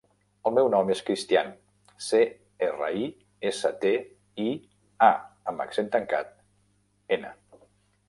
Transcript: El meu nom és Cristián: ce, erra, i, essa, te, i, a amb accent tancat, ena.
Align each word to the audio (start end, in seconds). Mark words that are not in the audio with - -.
El 0.49 0.53
meu 0.53 0.69
nom 0.75 0.87
és 0.93 1.01
Cristián: 1.09 1.51
ce, 2.05 2.21
erra, 2.69 2.89
i, 3.03 3.07
essa, 3.51 3.73
te, 3.85 3.95
i, 4.47 4.49
a 5.13 5.13
amb 5.55 5.65
accent 5.69 5.97
tancat, 6.01 6.37
ena. 7.21 7.37